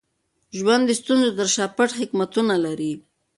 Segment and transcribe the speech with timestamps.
[0.57, 2.93] ژوند د ستونزو تر شا پټ حکمتونه لري.